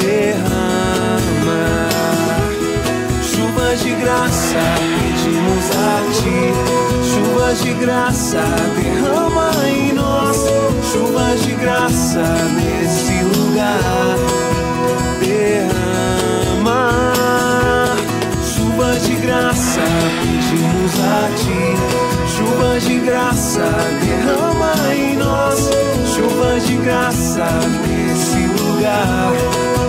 Derrama 0.00 1.90
chuvas 3.22 3.82
de 3.82 3.90
graça 3.90 4.58
pedimos 4.78 5.70
a 5.76 6.00
ti. 6.14 6.54
Chuvas 7.12 7.60
de 7.62 7.74
graça 7.74 8.42
derrama 8.80 9.52
em 9.68 9.92
nós, 9.92 10.46
chuvas 10.90 11.42
de 11.42 11.52
graça 11.52 12.24
nesse 12.54 13.22
lugar. 13.22 14.16
Derrama 15.20 17.29
ti. 21.36 22.36
Chuvas 22.36 22.82
de 22.84 22.98
graça 23.00 23.64
derrama 24.02 24.94
em 24.94 25.16
nós, 25.16 25.70
chuvas 26.14 26.66
de 26.66 26.76
graça 26.76 27.46
nesse 27.86 28.46
lugar. 28.62 29.79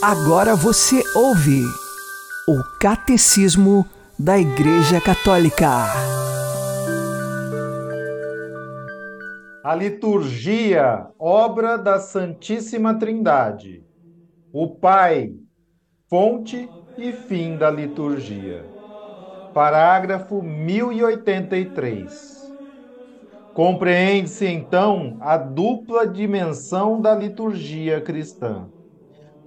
Agora 0.00 0.54
você 0.54 1.02
ouve 1.12 1.64
o 2.46 2.62
Catecismo 2.80 3.84
da 4.16 4.38
Igreja 4.38 5.00
Católica. 5.00 5.86
A 9.64 9.74
liturgia, 9.74 11.08
obra 11.18 11.76
da 11.76 11.98
Santíssima 11.98 12.96
Trindade. 12.96 13.84
O 14.52 14.76
Pai, 14.76 15.32
fonte 16.08 16.72
e 16.96 17.12
fim 17.12 17.56
da 17.56 17.68
liturgia. 17.68 18.72
Parágrafo 19.52 20.40
1083. 20.40 22.54
Compreende-se 23.52 24.46
então 24.46 25.18
a 25.20 25.36
dupla 25.36 26.06
dimensão 26.06 27.00
da 27.00 27.16
liturgia 27.16 28.00
cristã 28.00 28.70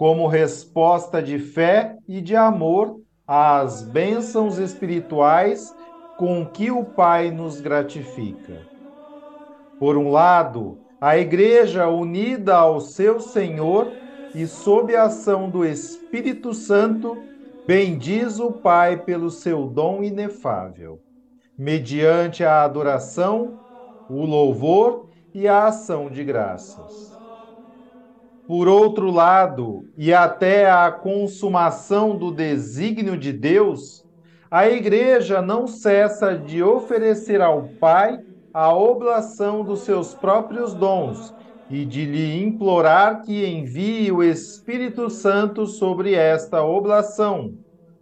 como 0.02 0.26
resposta 0.26 1.22
de 1.22 1.38
fé 1.38 1.96
e 2.08 2.22
de 2.22 2.36
amor 2.36 3.00
às 3.28 3.84
bênçãos 3.84 4.58
espirituais 4.58 5.76
com 6.18 6.44
que 6.44 6.72
o 6.72 6.84
Pai 6.84 7.30
nos 7.30 7.62
gratifica. 7.62 8.66
Por 9.80 9.96
um 9.98 10.10
lado, 10.10 10.80
a 11.00 11.20
Igreja 11.20 11.88
unida 11.88 12.56
ao 12.56 12.82
seu 12.82 13.20
Senhor 13.20 13.92
e 14.34 14.48
sob 14.48 14.96
a 14.96 15.04
ação 15.04 15.48
do 15.48 15.64
Espírito 15.64 16.52
Santo, 16.52 17.16
bendiz 17.68 18.40
o 18.40 18.52
Pai 18.52 19.04
pelo 19.04 19.30
seu 19.30 19.68
dom 19.68 20.02
inefável, 20.02 21.00
mediante 21.56 22.44
a 22.44 22.64
adoração, 22.64 23.60
o 24.10 24.26
louvor 24.26 25.12
e 25.32 25.48
a 25.48 25.68
ação 25.68 26.10
de 26.10 26.24
graças. 26.24 27.11
Por 28.46 28.68
outro 28.68 29.10
lado, 29.12 29.86
e 29.96 30.14
até 30.14 30.70
a 30.70 30.92
consumação 30.92 32.18
do 32.18 32.32
desígnio 32.32 33.18
de 33.18 33.32
Deus, 33.32 34.04
a 34.50 34.68
Igreja 34.68 35.42
não 35.42 35.68
cessa 35.68 36.38
de 36.38 36.62
oferecer 36.62 37.42
ao 37.42 37.70
Pai 37.80 38.20
a 38.54 38.74
oblação 38.74 39.64
dos 39.64 39.86
seus 39.86 40.14
próprios 40.14 40.76
dons 40.76 41.34
e 41.70 41.86
de 41.86 42.04
lhe 42.06 42.44
implorar 42.44 43.22
que 43.22 43.46
envie 43.46 44.12
o 44.12 44.22
Espírito 44.22 45.10
Santo 45.10 45.66
sobre 45.66 46.14
esta 46.14 46.62
oblação, 46.62 47.54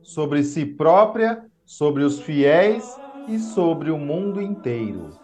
sobre 0.01 0.43
si 0.43 0.65
própria, 0.65 1.45
sobre 1.63 2.03
os 2.03 2.19
fiéis 2.19 2.99
e 3.27 3.37
sobre 3.37 3.91
o 3.91 3.97
mundo 3.99 4.41
inteiro, 4.41 5.15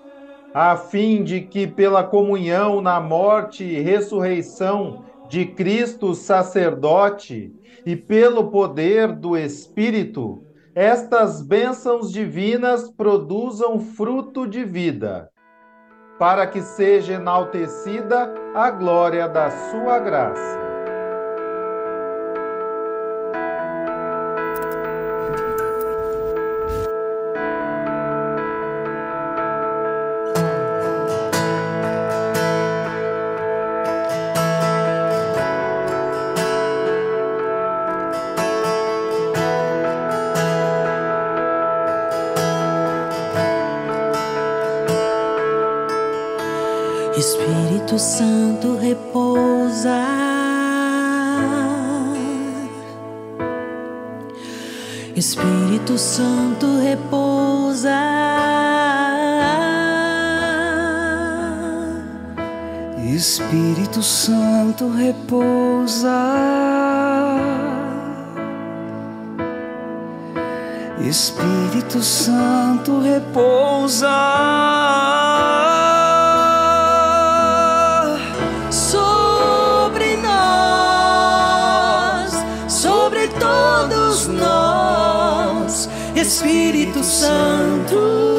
a 0.57 0.77
fim 0.77 1.21
de 1.21 1.41
que, 1.41 1.67
pela 1.67 2.01
comunhão 2.01 2.79
na 2.79 2.97
morte 2.97 3.61
e 3.61 3.81
ressurreição 3.81 5.03
de 5.27 5.47
Cristo 5.47 6.15
sacerdote 6.15 7.53
e 7.85 7.93
pelo 7.93 8.49
poder 8.49 9.11
do 9.11 9.35
Espírito, 9.35 10.45
estas 10.73 11.41
bênçãos 11.41 12.09
divinas 12.09 12.89
produzam 12.89 13.81
fruto 13.81 14.47
de 14.47 14.63
vida, 14.63 15.29
para 16.17 16.47
que 16.47 16.61
seja 16.61 17.15
enaltecida 17.15 18.33
a 18.55 18.71
glória 18.71 19.27
da 19.27 19.51
sua 19.51 19.99
graça. 19.99 20.64
Espírito 63.15 64.03
Santo 64.03 64.89
repousa. 64.89 66.09
Espírito 70.99 72.03
Santo 72.03 72.99
repousa. 72.99 74.11
sobre 78.69 80.17
nós, 80.17 81.23
sobre 82.67 83.29
todos 83.29 84.27
nós, 84.27 85.87
Espírito 86.17 87.01
Santo. 87.01 88.34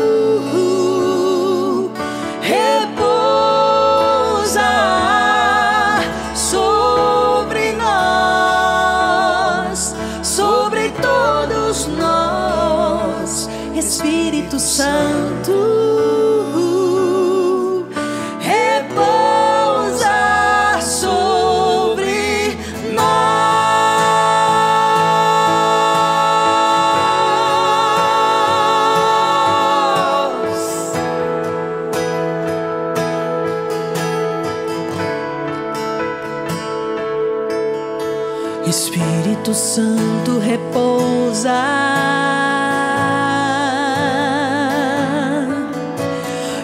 Repousa. 41.46 41.52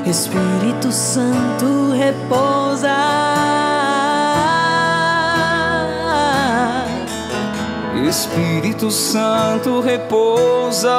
Espírito 0.05 0.93
Santo 0.93 1.93
repousa. 1.93 2.89
Espírito 8.09 8.91
Santo 8.91 9.81
repousa. 9.81 10.91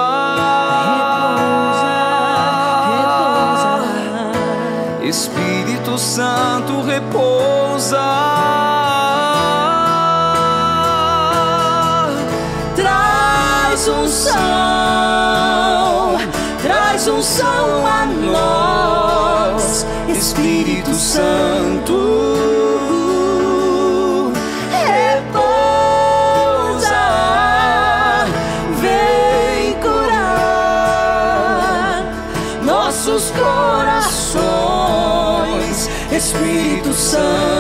Espírito 5.04 5.98
Santo 5.98 6.82
repousa. 6.82 8.83
Som, 14.14 14.32
traz 16.62 17.02
som 17.02 17.84
a 17.84 18.06
nós, 18.06 19.88
Espírito 20.08 20.94
Santo. 20.94 21.98
Repousa, 24.70 25.48
vem 28.80 29.74
curar 29.82 30.06
nossos 32.62 33.32
corações, 33.32 34.40
Espírito 36.12 36.94
Santo. 36.94 37.53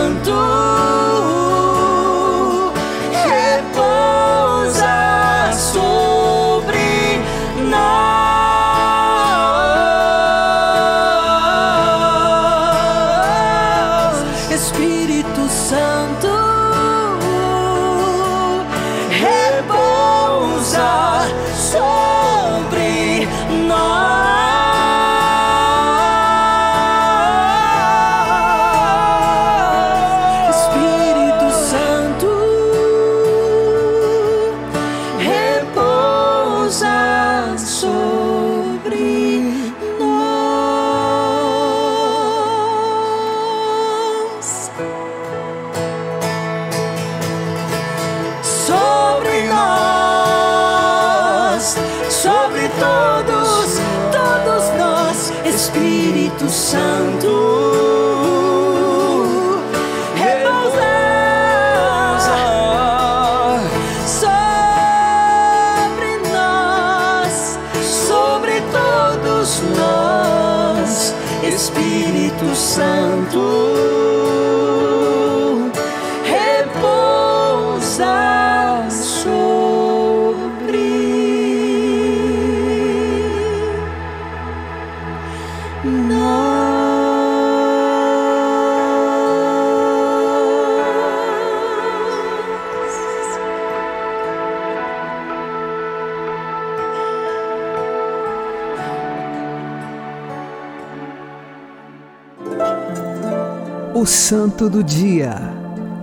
O 104.04 104.06
Santo 104.06 104.70
do 104.70 104.84
Dia, 104.84 105.34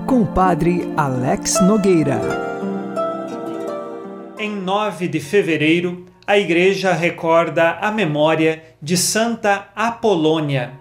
com 0.06 0.22
o 0.22 0.26
Padre 0.26 0.90
Alex 0.96 1.60
Nogueira. 1.60 2.18
Em 4.38 4.56
9 4.56 5.06
de 5.06 5.20
fevereiro, 5.20 6.06
a 6.26 6.38
Igreja 6.38 6.94
recorda 6.94 7.72
a 7.72 7.92
memória 7.92 8.64
de 8.80 8.96
Santa 8.96 9.68
Apolônia, 9.76 10.72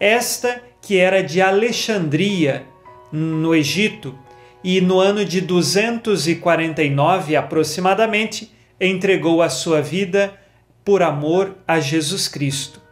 esta 0.00 0.60
que 0.82 0.98
era 0.98 1.22
de 1.22 1.40
Alexandria, 1.40 2.66
no 3.12 3.54
Egito, 3.54 4.18
e 4.64 4.80
no 4.80 4.98
ano 4.98 5.24
de 5.24 5.40
249 5.40 7.36
aproximadamente 7.36 8.50
entregou 8.80 9.40
a 9.40 9.48
sua 9.48 9.80
vida 9.80 10.34
por 10.84 11.00
amor 11.00 11.58
a 11.64 11.78
Jesus 11.78 12.26
Cristo. 12.26 12.85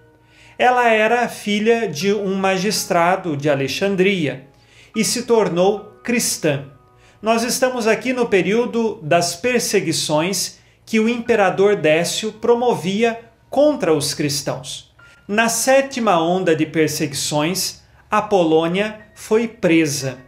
Ela 0.58 0.88
era 0.88 1.28
filha 1.28 1.88
de 1.88 2.12
um 2.12 2.34
magistrado 2.34 3.36
de 3.36 3.50
Alexandria 3.50 4.46
e 4.94 5.04
se 5.04 5.22
tornou 5.24 5.80
cristã. 6.02 6.66
Nós 7.20 7.42
estamos 7.42 7.86
aqui 7.86 8.12
no 8.12 8.26
período 8.26 9.00
das 9.02 9.34
perseguições 9.34 10.58
que 10.86 11.00
o 11.00 11.08
imperador 11.08 11.76
Décio 11.76 12.32
promovia 12.32 13.18
contra 13.50 13.94
os 13.94 14.14
cristãos. 14.14 14.94
Na 15.26 15.48
sétima 15.48 16.20
onda 16.20 16.54
de 16.54 16.66
perseguições, 16.66 17.82
Apolônia 18.10 19.00
foi 19.14 19.48
presa 19.48 20.18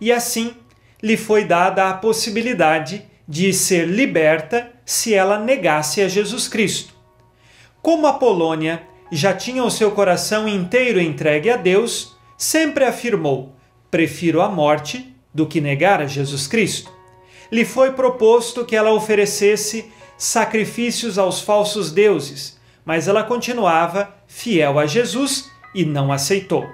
e 0.00 0.10
assim 0.10 0.54
lhe 1.02 1.16
foi 1.16 1.44
dada 1.44 1.88
a 1.88 1.94
possibilidade 1.94 3.04
de 3.28 3.52
ser 3.52 3.86
liberta 3.86 4.72
se 4.84 5.14
ela 5.14 5.38
negasse 5.38 6.02
a 6.02 6.08
Jesus 6.08 6.48
Cristo. 6.48 6.92
Como 7.80 8.06
Apolônia 8.06 8.82
já 9.10 9.34
tinha 9.34 9.64
o 9.64 9.70
seu 9.70 9.90
coração 9.90 10.46
inteiro 10.46 11.00
entregue 11.00 11.50
a 11.50 11.56
Deus, 11.56 12.16
sempre 12.36 12.84
afirmou: 12.84 13.54
prefiro 13.90 14.40
a 14.40 14.48
morte 14.48 15.14
do 15.32 15.46
que 15.46 15.60
negar 15.60 16.00
a 16.00 16.06
Jesus 16.06 16.46
Cristo. 16.46 16.92
Lhe 17.50 17.64
foi 17.64 17.92
proposto 17.92 18.64
que 18.64 18.76
ela 18.76 18.92
oferecesse 18.92 19.90
sacrifícios 20.16 21.18
aos 21.18 21.40
falsos 21.40 21.90
deuses, 21.90 22.58
mas 22.84 23.08
ela 23.08 23.24
continuava 23.24 24.14
fiel 24.26 24.78
a 24.78 24.86
Jesus 24.86 25.50
e 25.74 25.84
não 25.84 26.12
aceitou. 26.12 26.68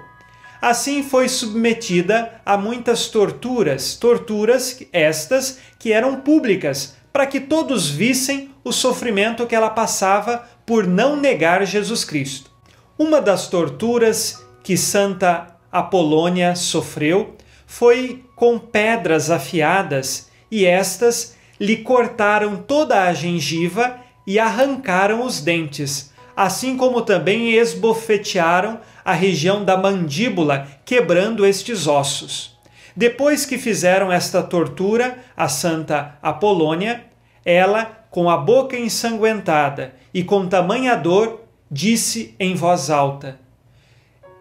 Assim 0.61 1.03
foi 1.03 1.29
submetida 1.29 2.41
a 2.45 2.57
muitas 2.57 3.07
torturas, 3.07 3.95
torturas 3.95 4.81
estas 4.91 5.59
que 5.77 5.91
eram 5.91 6.21
públicas, 6.21 6.95
para 7.17 7.25
que 7.25 7.39
todos 7.39 7.89
vissem 7.89 8.51
o 8.63 8.71
sofrimento 8.71 9.47
que 9.47 9.55
ela 9.55 9.71
passava 9.71 10.47
por 10.63 10.85
não 10.85 11.15
negar 11.15 11.65
Jesus 11.65 12.05
Cristo. 12.05 12.51
Uma 12.95 13.19
das 13.19 13.47
torturas 13.47 14.45
que 14.61 14.77
Santa 14.77 15.47
Apolônia 15.71 16.55
sofreu 16.55 17.35
foi 17.65 18.23
com 18.35 18.59
pedras 18.59 19.31
afiadas, 19.31 20.29
e 20.51 20.63
estas 20.63 21.35
lhe 21.59 21.77
cortaram 21.77 22.55
toda 22.55 23.01
a 23.01 23.13
gengiva 23.15 23.97
e 24.27 24.37
arrancaram 24.37 25.25
os 25.25 25.41
dentes, 25.41 26.13
assim 26.35 26.77
como 26.77 27.01
também 27.01 27.55
esbofetearam 27.55 28.79
a 29.03 29.13
região 29.13 29.65
da 29.65 29.75
mandíbula, 29.75 30.67
quebrando 30.85 31.47
estes 31.47 31.87
ossos. 31.87 32.55
Depois 32.95 33.43
que 33.43 33.57
fizeram 33.57 34.11
esta 34.11 34.43
tortura 34.43 35.19
a 35.35 35.47
Santa 35.47 36.17
Apolônia, 36.21 37.06
ela, 37.47 38.05
com 38.11 38.29
a 38.29 38.35
boca 38.35 38.77
ensanguentada 38.77 39.95
e 40.13 40.21
com 40.21 40.49
tamanha 40.49 40.97
dor, 40.97 41.43
disse 41.71 42.35
em 42.37 42.53
voz 42.53 42.89
alta: 42.89 43.39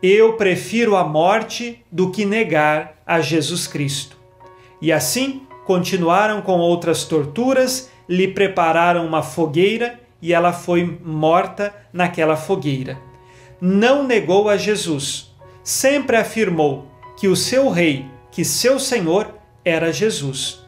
Eu 0.02 0.32
prefiro 0.32 0.96
a 0.96 1.04
morte 1.04 1.84
do 1.90 2.10
que 2.10 2.24
negar 2.24 3.00
a 3.06 3.20
Jesus 3.20 3.68
Cristo. 3.68 4.18
E 4.82 4.92
assim 4.92 5.42
continuaram 5.64 6.42
com 6.42 6.58
outras 6.58 7.04
torturas, 7.04 7.88
lhe 8.08 8.26
prepararam 8.26 9.06
uma 9.06 9.22
fogueira 9.22 10.00
e 10.20 10.32
ela 10.32 10.52
foi 10.52 10.98
morta 11.04 11.72
naquela 11.92 12.36
fogueira. 12.36 12.98
Não 13.60 14.02
negou 14.02 14.48
a 14.48 14.56
Jesus, 14.56 15.32
sempre 15.62 16.16
afirmou 16.16 16.90
que 17.16 17.28
o 17.28 17.36
seu 17.36 17.70
rei, 17.70 18.04
que 18.32 18.44
seu 18.44 18.80
senhor 18.80 19.32
era 19.64 19.92
Jesus. 19.92 20.65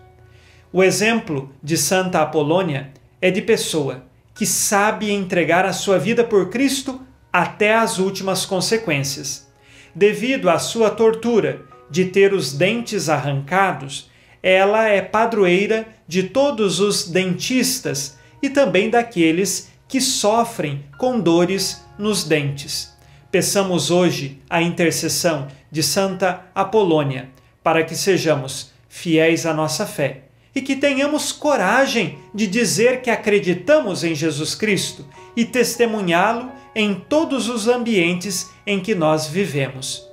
O 0.70 0.84
exemplo 0.84 1.50
de 1.62 1.78
Santa 1.78 2.20
Apolônia 2.20 2.90
é 3.22 3.30
de 3.30 3.40
pessoa 3.40 4.04
que 4.34 4.44
sabe 4.44 5.10
entregar 5.10 5.64
a 5.64 5.72
sua 5.72 5.98
vida 5.98 6.22
por 6.22 6.50
Cristo 6.50 7.00
até 7.32 7.74
as 7.74 7.98
últimas 7.98 8.44
consequências. 8.44 9.48
Devido 9.94 10.50
à 10.50 10.58
sua 10.58 10.90
tortura 10.90 11.62
de 11.90 12.04
ter 12.04 12.34
os 12.34 12.52
dentes 12.52 13.08
arrancados, 13.08 14.10
ela 14.42 14.86
é 14.86 15.00
padroeira 15.00 15.88
de 16.06 16.24
todos 16.24 16.80
os 16.80 17.08
dentistas 17.08 18.18
e 18.42 18.50
também 18.50 18.90
daqueles 18.90 19.70
que 19.88 20.02
sofrem 20.02 20.84
com 20.98 21.18
dores 21.18 21.82
nos 21.98 22.24
dentes. 22.24 22.94
Peçamos 23.32 23.90
hoje 23.90 24.38
a 24.50 24.60
intercessão 24.60 25.48
de 25.72 25.82
Santa 25.82 26.42
Apolônia 26.54 27.30
para 27.62 27.82
que 27.82 27.96
sejamos 27.96 28.70
fiéis 28.86 29.46
à 29.46 29.54
nossa 29.54 29.86
fé 29.86 30.27
e 30.58 30.60
que 30.60 30.74
tenhamos 30.74 31.30
coragem 31.30 32.18
de 32.34 32.44
dizer 32.44 33.00
que 33.00 33.10
acreditamos 33.10 34.02
em 34.02 34.12
Jesus 34.12 34.56
Cristo 34.56 35.06
e 35.36 35.44
testemunhá-lo 35.44 36.50
em 36.74 36.96
todos 36.96 37.48
os 37.48 37.68
ambientes 37.68 38.50
em 38.66 38.80
que 38.80 38.92
nós 38.92 39.28
vivemos. 39.28 40.04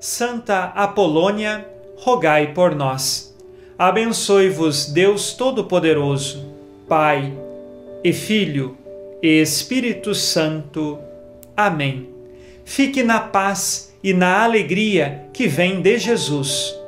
Santa 0.00 0.64
Apolônia, 0.74 1.64
rogai 1.96 2.52
por 2.52 2.74
nós. 2.74 3.32
Abençoe-vos 3.78 4.86
Deus 4.86 5.32
Todo-Poderoso, 5.34 6.44
Pai 6.88 7.32
e 8.02 8.12
Filho 8.12 8.76
e 9.22 9.40
Espírito 9.40 10.12
Santo. 10.12 10.98
Amém. 11.56 12.08
Fique 12.64 13.04
na 13.04 13.20
paz 13.20 13.94
e 14.02 14.12
na 14.12 14.42
alegria 14.42 15.28
que 15.32 15.46
vem 15.46 15.80
de 15.80 15.98
Jesus. 15.98 16.83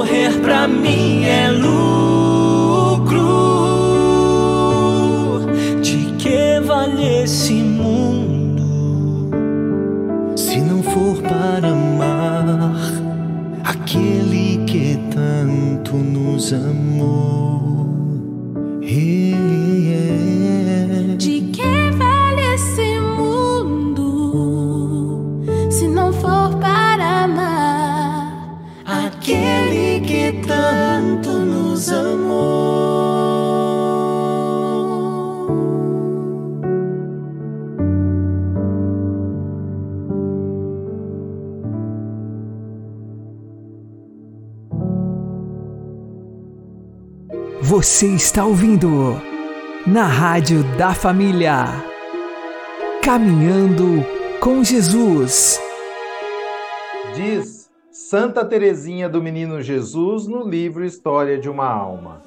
Morrer 0.00 0.32
pra 0.40 0.66
mim 0.66 1.24
é 1.24 1.50
lucro. 1.50 3.20
De 5.82 6.14
que 6.18 6.58
vale 6.60 7.22
esse 7.24 7.52
mundo 7.52 9.30
se 10.36 10.58
não 10.58 10.82
for 10.82 11.20
para 11.20 11.68
amar 11.68 12.72
aquele 13.62 14.64
que 14.64 14.98
tanto 15.14 15.96
nos 15.96 16.54
amou? 16.54 16.89
Você 47.82 48.08
está 48.08 48.44
ouvindo 48.44 48.90
na 49.86 50.04
Rádio 50.04 50.62
da 50.76 50.92
Família. 50.92 51.64
Caminhando 53.02 54.04
com 54.38 54.62
Jesus. 54.62 55.58
Diz 57.14 57.70
Santa 57.90 58.44
Teresinha 58.44 59.08
do 59.08 59.22
Menino 59.22 59.62
Jesus 59.62 60.26
no 60.26 60.46
livro 60.46 60.84
História 60.84 61.38
de 61.38 61.48
uma 61.48 61.68
Alma. 61.72 62.22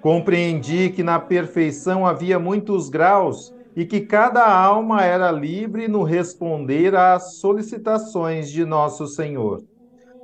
Compreendi 0.00 0.88
que 0.88 1.02
na 1.02 1.20
perfeição 1.20 2.06
havia 2.06 2.38
muitos 2.38 2.88
graus 2.88 3.54
e 3.76 3.84
que 3.84 4.00
cada 4.00 4.50
alma 4.50 5.04
era 5.04 5.30
livre 5.30 5.86
no 5.86 6.02
responder 6.02 6.96
às 6.96 7.34
solicitações 7.40 8.50
de 8.50 8.64
nosso 8.64 9.06
Senhor, 9.06 9.62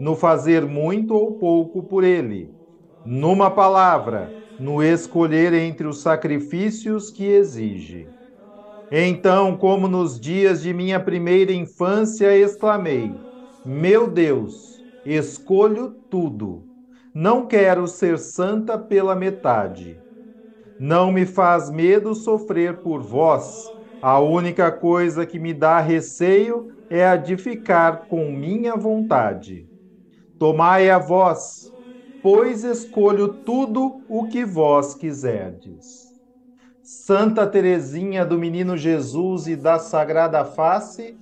no 0.00 0.16
fazer 0.16 0.64
muito 0.64 1.12
ou 1.14 1.32
pouco 1.32 1.82
por 1.82 2.02
ele. 2.02 2.58
Numa 3.04 3.50
palavra, 3.50 4.34
no 4.58 4.82
escolher 4.82 5.52
entre 5.54 5.86
os 5.86 6.00
sacrifícios 6.02 7.10
que 7.10 7.24
exige. 7.24 8.12
Então, 8.90 9.56
como 9.56 9.88
nos 9.88 10.20
dias 10.20 10.62
de 10.62 10.72
minha 10.74 11.00
primeira 11.02 11.52
infância, 11.52 12.36
exclamei: 12.36 13.22
Meu 13.64 14.10
Deus, 14.10 14.84
escolho 15.04 15.96
tudo. 16.10 16.68
Não 17.14 17.46
quero 17.46 17.86
ser 17.88 18.18
santa 18.18 18.78
pela 18.78 19.14
metade. 19.16 20.02
Não 20.78 21.12
me 21.12 21.26
faz 21.26 21.70
medo 21.70 22.14
sofrer 22.14 22.82
por 22.82 23.02
vós. 23.02 23.72
A 24.00 24.18
única 24.20 24.72
coisa 24.72 25.26
que 25.26 25.38
me 25.38 25.52
dá 25.54 25.80
receio 25.80 26.68
é 26.88 27.06
a 27.06 27.16
de 27.16 27.36
ficar 27.36 28.06
com 28.06 28.32
minha 28.32 28.76
vontade. 28.76 29.68
Tomai 30.38 30.90
a 30.90 30.98
vós, 30.98 31.72
pois 32.22 32.64
escolho 32.64 33.28
tudo 33.28 34.02
o 34.08 34.26
que 34.28 34.44
vós 34.44 34.94
quiserdes. 34.94 36.10
Santa 36.82 37.46
Teresinha 37.46 38.24
do 38.24 38.38
Menino 38.38 38.76
Jesus 38.76 39.46
e 39.46 39.56
da 39.56 39.78
Sagrada 39.78 40.44
Face, 40.44 41.16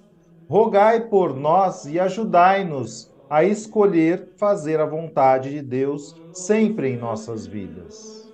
rogai 0.49 1.09
por 1.09 1.37
nós 1.37 1.85
e 1.85 2.01
ajudai-nos 2.01 3.13
a 3.29 3.45
escolher 3.45 4.33
fazer 4.39 4.81
a 4.81 4.87
vontade 4.87 5.51
de 5.51 5.63
Deus 5.63 6.15
sempre 6.33 6.89
em 6.89 6.97
nossas 6.97 7.47
vidas. 7.47 8.33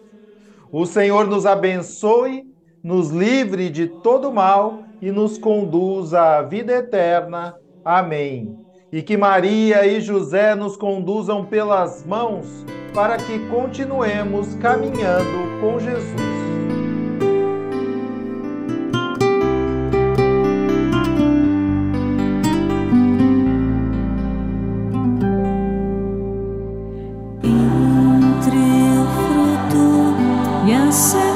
O 0.71 0.87
Senhor 0.87 1.27
nos 1.27 1.47
abençoe, 1.47 2.45
nos 2.83 3.11
livre 3.11 3.69
de 3.71 3.89
todo 3.89 4.33
mal 4.33 4.85
e 5.01 5.11
nos 5.11 5.37
conduza 5.39 6.39
à 6.39 6.43
vida 6.43 6.73
eterna. 6.73 7.57
Amém. 7.85 8.64
E 8.95 9.03
que 9.03 9.16
Maria 9.16 9.84
e 9.84 10.01
José 10.01 10.55
nos 10.55 10.76
conduzam 10.76 11.45
pelas 11.45 12.07
mãos 12.07 12.47
para 12.95 13.16
que 13.16 13.40
continuemos 13.49 14.55
caminhando 14.55 15.61
com 15.61 15.80
Jesus. 15.80 16.14
entre 30.62 31.34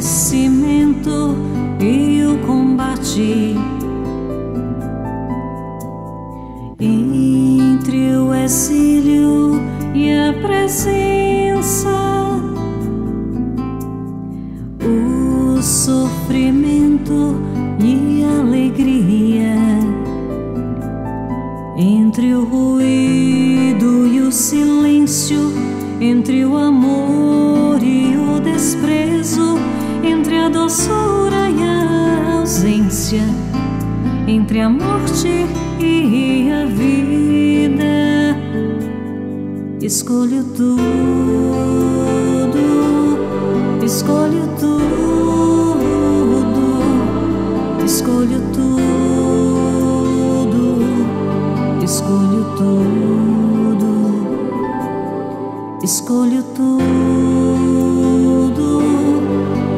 esquecimento 0.00 1.36
e 1.78 2.24
o 2.24 2.38
combate. 2.46 3.54
Entre 6.80 8.16
o 8.16 8.34
exílio 8.34 9.60
e 9.94 10.10
a 10.12 10.32
presença. 10.40 12.00
sofrimento 15.62 17.36
e 17.78 18.24
alegria, 18.24 19.54
entre 21.76 22.34
o 22.34 22.46
ruído 22.46 24.06
e 24.06 24.20
o 24.20 24.32
silêncio, 24.32 25.52
entre 26.00 26.46
o 26.46 26.56
amor 26.56 26.79
entre 34.50 34.62
a 34.62 34.68
morte 34.68 35.46
e 35.78 36.50
a 36.50 36.66
vida. 36.66 38.36
Escolho 39.80 40.42
tudo, 40.56 40.80
escolho 43.84 44.48
tudo. 44.58 44.80
Escolho 47.84 48.40
tudo, 48.52 48.82
escolho 51.84 52.44
tudo, 52.56 53.84
escolho 55.84 56.42
tudo, 56.54 57.22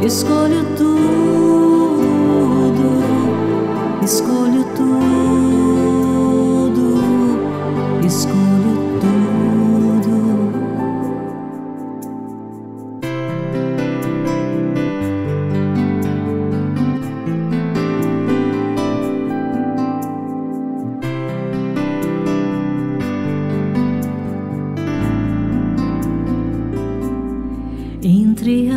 escolho 0.06 0.61